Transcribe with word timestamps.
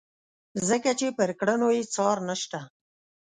ځکه 0.67 0.89
چې 0.99 1.07
پر 1.17 1.29
کړنو 1.39 1.67
یې 1.77 1.83
څار 1.93 2.17
نشته. 2.27 2.59